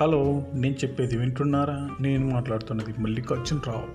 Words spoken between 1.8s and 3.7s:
నేను మాట్లాడుతున్నది మల్లికార్జున్